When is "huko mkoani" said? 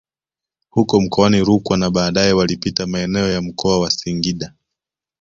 0.69-1.39